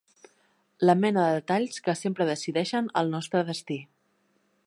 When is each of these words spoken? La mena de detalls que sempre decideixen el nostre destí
La 0.89 0.95
mena 1.01 1.25
de 1.25 1.35
detalls 1.35 1.83
que 1.89 1.95
sempre 1.99 2.27
decideixen 2.31 2.91
el 3.03 3.13
nostre 3.17 3.47
destí 3.53 3.79